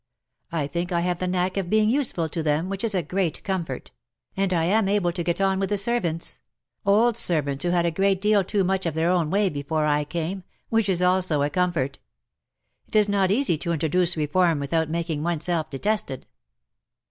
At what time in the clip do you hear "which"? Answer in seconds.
2.69-2.83, 10.71-10.89